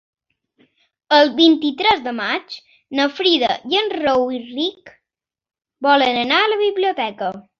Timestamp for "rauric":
3.99-4.95